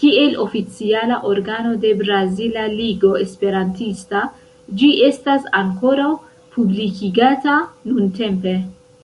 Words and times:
Kiel 0.00 0.32
oficiala 0.44 1.18
organo 1.32 1.74
de 1.84 1.92
Brazila 2.00 2.64
Ligo 2.72 3.12
Esperantista, 3.26 4.24
ĝi 4.82 4.90
estas 5.12 5.48
ankoraŭ 5.62 6.10
publikigata 6.58 7.56
nuntempe. 7.94 8.58